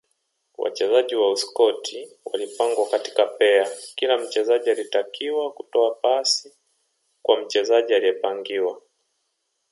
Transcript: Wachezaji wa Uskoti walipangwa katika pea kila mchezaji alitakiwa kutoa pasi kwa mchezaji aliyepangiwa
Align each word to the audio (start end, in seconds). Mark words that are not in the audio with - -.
Wachezaji 0.57 1.15
wa 1.15 1.31
Uskoti 1.31 2.09
walipangwa 2.25 2.89
katika 2.89 3.25
pea 3.25 3.69
kila 3.95 4.17
mchezaji 4.17 4.69
alitakiwa 4.69 5.51
kutoa 5.53 5.95
pasi 5.95 6.51
kwa 7.21 7.41
mchezaji 7.41 7.93
aliyepangiwa 7.93 8.81